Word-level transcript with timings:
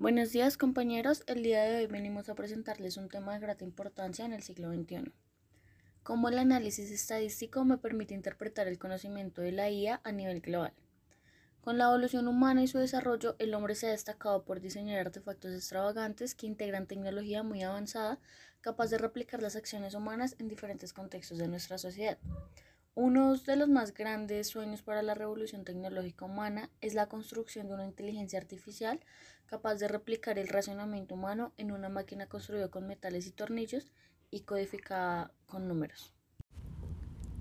Buenos 0.00 0.32
días 0.32 0.56
compañeros, 0.56 1.24
el 1.26 1.42
día 1.42 1.62
de 1.62 1.76
hoy 1.76 1.86
venimos 1.86 2.30
a 2.30 2.34
presentarles 2.34 2.96
un 2.96 3.10
tema 3.10 3.34
de 3.34 3.40
gran 3.40 3.58
importancia 3.60 4.24
en 4.24 4.32
el 4.32 4.42
siglo 4.42 4.72
XXI. 4.72 5.12
Cómo 6.02 6.30
el 6.30 6.38
análisis 6.38 6.90
estadístico 6.90 7.66
me 7.66 7.76
permite 7.76 8.14
interpretar 8.14 8.66
el 8.66 8.78
conocimiento 8.78 9.42
de 9.42 9.52
la 9.52 9.68
IA 9.68 10.00
a 10.02 10.10
nivel 10.10 10.40
global. 10.40 10.72
Con 11.60 11.76
la 11.76 11.84
evolución 11.84 12.28
humana 12.28 12.62
y 12.62 12.66
su 12.66 12.78
desarrollo, 12.78 13.36
el 13.38 13.52
hombre 13.52 13.74
se 13.74 13.88
ha 13.88 13.90
destacado 13.90 14.42
por 14.46 14.60
diseñar 14.60 15.00
artefactos 15.00 15.52
extravagantes 15.52 16.34
que 16.34 16.46
integran 16.46 16.86
tecnología 16.86 17.42
muy 17.42 17.62
avanzada, 17.62 18.18
capaz 18.62 18.88
de 18.88 18.96
replicar 18.96 19.42
las 19.42 19.54
acciones 19.54 19.92
humanas 19.92 20.34
en 20.38 20.48
diferentes 20.48 20.94
contextos 20.94 21.36
de 21.36 21.48
nuestra 21.48 21.76
sociedad. 21.76 22.16
Uno 22.96 23.36
de 23.36 23.56
los 23.56 23.68
más 23.68 23.94
grandes 23.94 24.48
sueños 24.48 24.82
para 24.82 25.02
la 25.02 25.14
revolución 25.14 25.64
tecnológica 25.64 26.24
humana 26.24 26.70
es 26.80 26.94
la 26.94 27.06
construcción 27.06 27.68
de 27.68 27.74
una 27.74 27.86
inteligencia 27.86 28.38
artificial 28.38 28.98
capaz 29.46 29.76
de 29.76 29.86
replicar 29.86 30.40
el 30.40 30.48
razonamiento 30.48 31.14
humano 31.14 31.52
en 31.56 31.70
una 31.70 31.88
máquina 31.88 32.26
construida 32.26 32.68
con 32.68 32.88
metales 32.88 33.28
y 33.28 33.30
tornillos 33.30 33.92
y 34.32 34.40
codificada 34.40 35.32
con 35.46 35.68
números. 35.68 36.14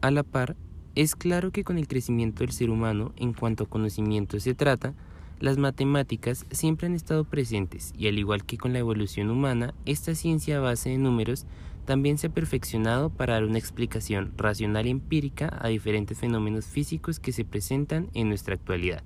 A 0.00 0.10
la 0.10 0.24
par, 0.24 0.56
es 0.96 1.14
claro 1.14 1.52
que 1.52 1.62
con 1.62 1.78
el 1.78 1.86
crecimiento 1.86 2.40
del 2.40 2.52
ser 2.52 2.70
humano 2.70 3.12
en 3.16 3.32
cuanto 3.32 3.64
a 3.64 3.68
conocimiento 3.70 4.40
se 4.40 4.54
trata, 4.54 4.94
las 5.38 5.58
matemáticas 5.58 6.44
siempre 6.50 6.88
han 6.88 6.94
estado 6.94 7.22
presentes 7.24 7.92
y 7.96 8.08
al 8.08 8.18
igual 8.18 8.44
que 8.44 8.58
con 8.58 8.72
la 8.72 8.80
evolución 8.80 9.30
humana, 9.30 9.74
esta 9.84 10.16
ciencia 10.16 10.56
a 10.56 10.60
base 10.60 10.90
de 10.90 10.98
números 10.98 11.46
también 11.86 12.18
se 12.18 12.26
ha 12.26 12.30
perfeccionado 12.30 13.08
para 13.08 13.34
dar 13.34 13.44
una 13.44 13.58
explicación 13.58 14.32
racional 14.36 14.86
y 14.86 14.90
empírica 14.90 15.56
a 15.60 15.68
diferentes 15.68 16.18
fenómenos 16.18 16.66
físicos 16.66 17.20
que 17.20 17.32
se 17.32 17.44
presentan 17.44 18.10
en 18.12 18.28
nuestra 18.28 18.54
actualidad, 18.54 19.02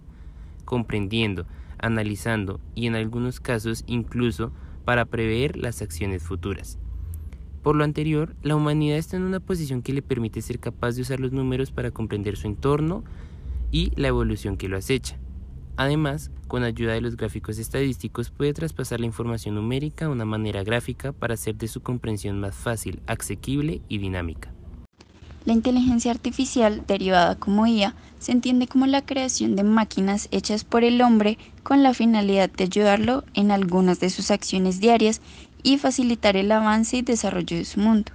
comprendiendo, 0.65 1.47
analizando 1.79 2.61
y 2.75 2.87
en 2.87 2.97
algunos 2.97 3.39
casos 3.39 3.85
incluso 3.87 4.51
para 4.85 5.05
prever 5.05 5.57
las 5.57 5.83
acciones 5.83 6.23
futuras. 6.23 6.79
Por 7.63 7.77
lo 7.77 7.85
anterior, 7.85 8.35
la 8.43 8.57
humanidad 8.57 8.97
está 8.97 9.17
en 9.17 9.23
una 9.23 9.39
posición 9.39 9.83
que 9.83 9.93
le 9.93 10.03
permite 10.03 10.41
ser 10.41 10.59
capaz 10.59 10.93
de 10.93 11.03
usar 11.03 11.21
los 11.21 11.33
números 11.33 11.71
para 11.71 11.91
comprender 11.91 12.37
su 12.37 12.47
entorno 12.47 13.05
y 13.71 13.93
la 13.97 14.09
evolución 14.09 14.57
que 14.57 14.69
lo 14.69 14.79
acecha. 14.79 15.19
Además, 15.81 16.31
con 16.47 16.63
ayuda 16.63 16.93
de 16.93 17.01
los 17.01 17.17
gráficos 17.17 17.59
estadísticos 17.59 18.29
puede 18.29 18.53
traspasar 18.53 19.01
la 19.01 19.07
información 19.07 19.55
numérica 19.55 20.05
de 20.05 20.11
una 20.11 20.27
manera 20.27 20.63
gráfica 20.63 21.13
para 21.13 21.33
hacer 21.33 21.55
de 21.55 21.69
su 21.69 21.81
comprensión 21.81 22.39
más 22.39 22.55
fácil, 22.55 23.01
asequible 23.07 23.81
y 23.89 23.97
dinámica. 23.97 24.53
La 25.47 25.55
inteligencia 25.55 26.11
artificial, 26.11 26.85
derivada 26.87 27.37
como 27.37 27.67
IA, 27.67 27.95
se 28.19 28.33
entiende 28.33 28.67
como 28.67 28.85
la 28.85 29.01
creación 29.01 29.57
de 29.57 29.63
máquinas 29.63 30.29
hechas 30.33 30.65
por 30.65 30.85
el 30.85 31.01
hombre 31.01 31.39
con 31.63 31.83
la 31.83 31.95
finalidad 31.95 32.51
de 32.51 32.65
ayudarlo 32.65 33.25
en 33.33 33.51
algunas 33.51 34.01
de 34.01 34.11
sus 34.11 34.31
acciones 34.31 34.81
diarias 34.81 35.23
y 35.63 35.79
facilitar 35.79 36.37
el 36.37 36.53
avance 36.53 36.99
y 36.99 37.03
desarrollo 37.03 37.57
de 37.57 37.65
su 37.65 37.81
mundo. 37.81 38.13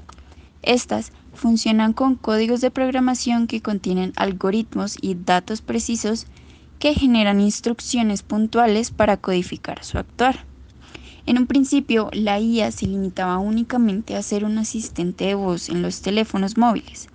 Estas 0.62 1.12
funcionan 1.34 1.94
con 1.94 2.14
códigos 2.14 2.62
de 2.62 2.70
programación 2.70 3.48
que 3.48 3.62
contienen 3.62 4.14
algoritmos 4.18 5.00
y 5.02 5.16
datos 5.16 5.64
precisos 5.64 6.28
que 6.80 6.94
generan 6.94 7.42
instrucciones 7.42 8.24
puntuales 8.24 8.92
para 8.92 9.18
codificar 9.18 9.84
su 9.84 9.98
actuar. 9.98 10.46
En 11.26 11.40
un 11.40 11.48
principio, 11.48 12.10
la 12.14 12.40
IA 12.40 12.72
se 12.72 12.86
limitaba 12.86 13.40
únicamente 13.40 14.16
a 14.16 14.22
ser 14.22 14.46
un 14.46 14.60
asistente 14.60 15.26
de 15.26 15.36
voz 15.36 15.70
en 15.70 15.82
los 15.82 16.02
teléfonos 16.02 16.58
móviles. 16.58 17.08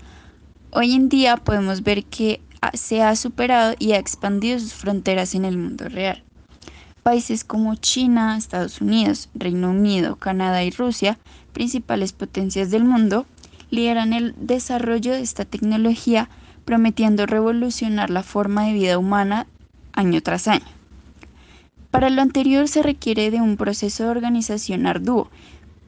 Hoy 0.73 0.95
en 0.95 1.09
día 1.09 1.37
podemos 1.37 1.83
ver 1.83 2.05
que 2.05 2.41
se 2.75 3.03
ha 3.03 3.15
superado 3.15 3.75
y 3.79 3.93
ha 3.93 3.99
expandido 3.99 4.59
sus 4.59 4.75
fronteras 4.75 5.35
en 5.35 5.45
el 5.45 5.57
mundo 5.57 5.89
real. 5.89 6.23
Países 7.03 7.45
como 7.45 7.77
China, 7.77 8.37
Estados 8.37 8.81
Unidos, 8.81 9.31
Reino 9.35 9.71
Unido, 9.71 10.17
Canadá 10.17 10.65
y 10.65 10.71
Rusia, 10.71 11.19
principales 11.53 12.13
potencias 12.13 12.71
del 12.71 12.85
mundo, 12.85 13.27
lideran 13.71 14.13
el 14.13 14.35
desarrollo 14.39 15.13
de 15.13 15.21
esta 15.21 15.45
tecnología 15.45 16.29
prometiendo 16.65 17.27
revolucionar 17.27 18.11
la 18.11 18.23
forma 18.23 18.65
de 18.65 18.75
vida 18.75 18.99
humana 18.99 19.47
año 19.93 20.21
tras 20.23 20.49
año. 20.49 20.67
Para 21.91 22.11
lo 22.11 22.23
anterior 22.23 22.69
se 22.69 22.83
requiere 22.83 23.31
de 23.31 23.41
un 23.41 23.57
proceso 23.57 24.05
de 24.05 24.11
organización 24.11 24.87
arduo, 24.87 25.29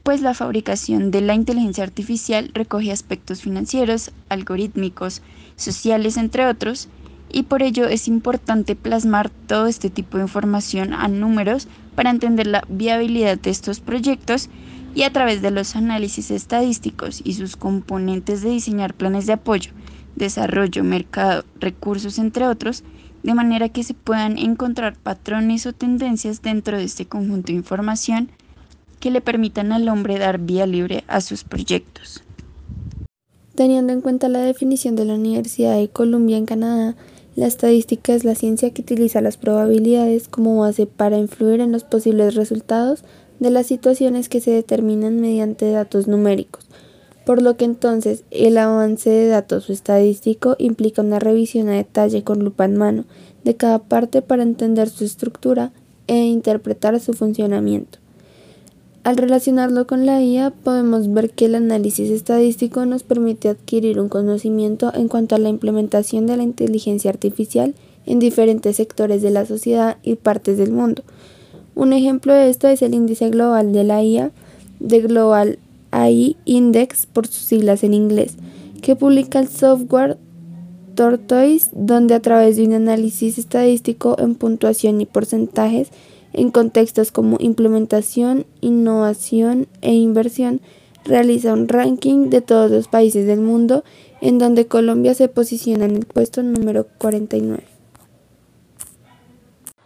pues 0.03 0.21
la 0.21 0.33
fabricación 0.33 1.11
de 1.11 1.21
la 1.21 1.33
inteligencia 1.33 1.83
artificial 1.83 2.51
recoge 2.53 2.91
aspectos 2.91 3.41
financieros, 3.41 4.11
algorítmicos, 4.27 5.21
sociales, 5.55 6.17
entre 6.17 6.45
otros, 6.47 6.89
y 7.31 7.43
por 7.43 7.63
ello 7.63 7.87
es 7.87 8.07
importante 8.07 8.75
plasmar 8.75 9.29
todo 9.29 9.67
este 9.67 9.89
tipo 9.89 10.17
de 10.17 10.23
información 10.23 10.93
a 10.93 11.07
números 11.07 11.67
para 11.95 12.09
entender 12.09 12.47
la 12.47 12.63
viabilidad 12.67 13.39
de 13.39 13.49
estos 13.49 13.79
proyectos 13.79 14.49
y 14.93 15.03
a 15.03 15.11
través 15.11 15.41
de 15.41 15.51
los 15.51 15.75
análisis 15.75 16.31
estadísticos 16.31 17.21
y 17.23 17.33
sus 17.33 17.55
componentes 17.55 18.41
de 18.41 18.51
diseñar 18.51 18.93
planes 18.93 19.25
de 19.25 19.33
apoyo, 19.33 19.71
desarrollo, 20.15 20.83
mercado, 20.83 21.45
recursos, 21.59 22.19
entre 22.19 22.47
otros, 22.47 22.83
de 23.23 23.33
manera 23.33 23.69
que 23.69 23.83
se 23.83 23.93
puedan 23.93 24.37
encontrar 24.37 24.95
patrones 24.95 25.65
o 25.65 25.73
tendencias 25.73 26.41
dentro 26.41 26.77
de 26.77 26.83
este 26.83 27.05
conjunto 27.05 27.47
de 27.47 27.57
información 27.57 28.29
que 28.99 29.11
le 29.11 29.21
permitan 29.21 29.71
al 29.71 29.89
hombre 29.89 30.19
dar 30.19 30.39
vía 30.39 30.65
libre 30.65 31.03
a 31.07 31.21
sus 31.21 31.43
proyectos. 31.43 32.23
Teniendo 33.55 33.93
en 33.93 34.01
cuenta 34.01 34.29
la 34.29 34.39
definición 34.39 34.95
de 34.95 35.05
la 35.05 35.15
Universidad 35.15 35.77
de 35.77 35.89
Columbia 35.89 36.37
en 36.37 36.45
Canadá, 36.45 36.95
la 37.35 37.47
estadística 37.47 38.13
es 38.13 38.23
la 38.25 38.35
ciencia 38.35 38.71
que 38.71 38.81
utiliza 38.81 39.21
las 39.21 39.37
probabilidades 39.37 40.27
como 40.27 40.59
base 40.59 40.85
para 40.85 41.17
influir 41.17 41.61
en 41.61 41.71
los 41.71 41.83
posibles 41.83 42.35
resultados 42.35 43.03
de 43.39 43.49
las 43.49 43.67
situaciones 43.67 44.29
que 44.29 44.39
se 44.39 44.51
determinan 44.51 45.19
mediante 45.19 45.69
datos 45.71 46.07
numéricos, 46.07 46.67
por 47.25 47.41
lo 47.41 47.55
que 47.55 47.65
entonces 47.65 48.23
el 48.31 48.57
avance 48.57 49.09
de 49.09 49.27
datos 49.27 49.69
estadístico 49.69 50.55
implica 50.59 51.01
una 51.01 51.19
revisión 51.19 51.69
a 51.69 51.73
detalle 51.73 52.23
con 52.23 52.43
lupa 52.43 52.65
en 52.65 52.77
mano 52.77 53.05
de 53.43 53.55
cada 53.55 53.79
parte 53.79 54.21
para 54.21 54.43
entender 54.43 54.89
su 54.89 55.03
estructura 55.03 55.71
e 56.07 56.17
interpretar 56.17 56.99
su 56.99 57.13
funcionamiento. 57.13 57.99
Al 59.03 59.17
relacionarlo 59.17 59.85
con 59.85 60.05
la 60.05 60.21
IA, 60.21 60.51
podemos 60.51 61.11
ver 61.11 61.31
que 61.31 61.45
el 61.45 61.55
análisis 61.55 62.09
estadístico 62.09 62.85
nos 62.85 63.03
permite 63.03 63.49
adquirir 63.49 63.99
un 63.99 64.07
conocimiento 64.07 64.93
en 64.93 65.09
cuanto 65.09 65.35
a 65.35 65.39
la 65.39 65.49
implementación 65.49 66.25
de 66.25 66.37
la 66.37 66.43
inteligencia 66.43 67.11
artificial 67.11 67.75
en 68.05 68.19
diferentes 68.19 68.77
sectores 68.77 69.21
de 69.21 69.31
la 69.31 69.45
sociedad 69.45 69.97
y 70.03 70.15
partes 70.15 70.57
del 70.57 70.71
mundo. 70.71 71.03
Un 71.75 71.91
ejemplo 71.91 72.33
de 72.33 72.49
esto 72.49 72.69
es 72.69 72.81
el 72.81 72.93
índice 72.93 73.29
global 73.29 73.73
de 73.73 73.83
la 73.83 74.01
IA, 74.03 74.31
de 74.79 75.01
Global 75.01 75.59
AI 75.93 76.35
Index 76.45 77.05
por 77.05 77.27
sus 77.27 77.43
siglas 77.43 77.83
en 77.83 77.93
inglés, 77.93 78.35
que 78.81 78.95
publica 78.95 79.39
el 79.39 79.47
software 79.47 80.17
Tortoise, 80.95 81.69
donde 81.73 82.13
a 82.13 82.19
través 82.19 82.57
de 82.57 82.65
un 82.65 82.73
análisis 82.73 83.37
estadístico 83.37 84.15
en 84.19 84.35
puntuación 84.35 85.01
y 85.01 85.05
porcentajes 85.05 85.89
en 86.33 86.51
contextos 86.51 87.11
como 87.11 87.37
implementación, 87.39 88.45
innovación 88.61 89.67
e 89.81 89.93
inversión, 89.93 90.61
realiza 91.05 91.53
un 91.53 91.67
ranking 91.67 92.29
de 92.29 92.41
todos 92.41 92.71
los 92.71 92.87
países 92.87 93.27
del 93.27 93.41
mundo, 93.41 93.83
en 94.21 94.39
donde 94.39 94.67
Colombia 94.67 95.13
se 95.13 95.27
posiciona 95.27 95.85
en 95.85 95.97
el 95.97 96.05
puesto 96.05 96.41
número 96.43 96.87
49. 96.97 97.72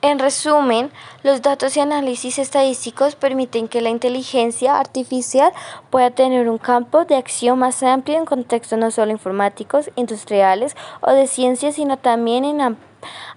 En 0.04 0.20
resumen, 0.20 0.92
los 1.24 1.42
datos 1.42 1.76
y 1.76 1.80
análisis 1.80 2.38
estadísticos 2.38 3.16
permiten 3.16 3.68
que 3.68 3.82
la 3.82 3.90
inteligencia 3.90 4.80
artificial 4.80 5.52
pueda 5.90 6.12
tener 6.12 6.50
un 6.50 6.60
campo 6.60 7.04
de 7.06 7.16
acción 7.16 7.58
más 7.58 7.82
amplio 7.82 8.16
en 8.18 8.26
contextos 8.26 8.78
no 8.78 8.92
solo 8.92 9.12
informáticos, 9.12 9.90
industriales 9.96 10.76
o 11.02 11.12
de 11.14 11.26
ciencias, 11.26 11.76
sino 11.76 11.98
también 11.98 12.46
en 12.46 12.78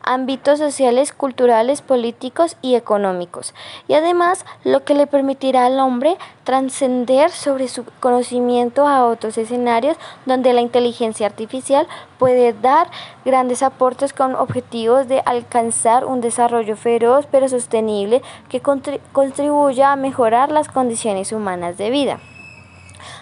ámbitos 0.03 0.59
sociales, 0.59 1.13
culturales, 1.13 1.83
políticos 1.83 2.57
y 2.63 2.75
económicos, 2.75 3.55
y 3.89 3.95
además 3.95 4.45
lo 4.65 4.85
que 4.85 4.95
le 4.95 5.07
permitirá 5.07 5.67
al 5.67 5.79
hombre 5.79 6.17
trascender 6.45 7.31
sobre 7.31 7.69
su 7.69 7.85
conocimiento 8.01 8.87
a 8.87 9.05
otros 9.07 9.39
escenarios 9.39 9.97
donde 10.27 10.53
la 10.53 10.61
inteligencia 10.61 11.27
artificial 11.27 11.87
puede 12.19 12.53
dar 12.53 12.89
grandes 13.25 13.63
aportes 13.63 14.13
con 14.13 14.35
objetivos 14.35 15.09
de 15.09 15.23
alcanzar 15.27 16.05
un 16.05 16.21
desarrollo 16.21 16.77
feroz 16.77 17.27
pero 17.31 17.49
sostenible 17.49 18.23
que 18.49 18.61
contribuya 18.61 19.93
a 19.93 19.97
mejorar 19.97 20.51
las 20.51 20.69
condiciones 20.69 21.33
humanas 21.33 21.79
de 21.79 21.91
vida. 21.91 22.21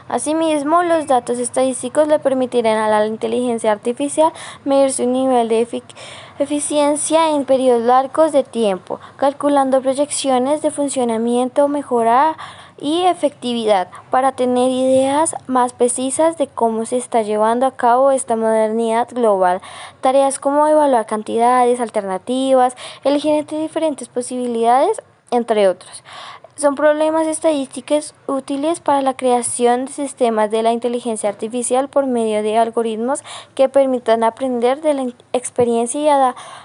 Asimismo, 0.09 0.83
los 0.83 1.07
datos 1.07 1.39
estadísticos 1.39 2.09
le 2.09 2.19
permitirán 2.19 2.77
a 2.77 2.89
la 2.89 3.07
inteligencia 3.07 3.73
artificial 3.73 4.33
medir 4.65 4.93
su 4.93 5.07
nivel 5.07 5.49
de 5.49 5.67
eficiencia 6.39 7.31
en 7.31 7.45
periodos 7.45 7.83
largos 7.83 8.33
de 8.33 8.45
tiempo, 8.45 9.01
calculando 9.17 9.81
proyecciones 9.81 10.63
de 10.63 10.71
funcionamiento, 10.71 11.69
mejora 11.69 12.37
y 12.81 13.03
efectividad 13.05 13.89
para 14.11 14.33
tener 14.33 14.71
ideas 14.71 15.35
más 15.47 15.73
precisas 15.73 16.39
de 16.39 16.47
cómo 16.47 16.87
se 16.87 16.97
está 16.97 17.23
llevando 17.23 17.67
a 17.67 17.73
cabo 17.73 18.11
esta 18.11 18.37
modernidad 18.37 19.09
global. 19.11 19.61
Tareas 20.01 20.39
como 20.39 20.67
evaluar 20.67 21.07
cantidades, 21.07 21.81
alternativas, 21.81 22.77
elegir 23.05 23.35
entre 23.35 23.59
diferentes 23.59 24.09
posibilidades 24.09 25.03
entre 25.31 25.69
otros. 25.69 26.03
Son 26.59 26.75
problemas 26.75 27.29
estadísticos 27.29 28.15
útiles 28.27 28.81
para 28.81 29.01
la 29.01 29.17
creación 29.17 29.85
de 29.85 29.93
sistemas 29.93 30.51
de 30.51 30.65
la 30.65 30.73
inteligencia 30.73 31.29
artificial 31.29 31.89
por 31.89 32.07
medio 32.07 32.43
de 32.43 32.59
algoritmos 32.59 33.23
que 33.55 33.69
permitan 33.69 34.25
aprender 34.25 34.81
de 34.81 34.95
la 34.95 35.13
experiencia 35.33 36.01
y 36.01 36.09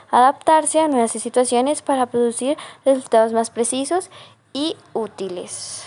adaptarse 0.09 0.79
a 0.79 0.87
nuevas 0.87 1.11
situaciones 1.11 1.83
para 1.83 2.07
producir 2.07 2.57
resultados 2.83 3.33
más 3.33 3.51
precisos 3.51 4.09
y 4.51 4.75
útiles. 4.93 5.85